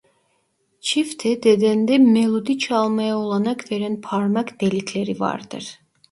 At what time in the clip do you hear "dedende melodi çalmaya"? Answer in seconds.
1.43-3.17